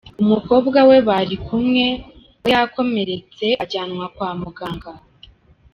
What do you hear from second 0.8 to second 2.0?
we bari kumwe